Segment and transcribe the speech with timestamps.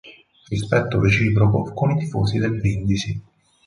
[0.49, 3.21] Rispetto reciproco con i tifosi del Brindisi.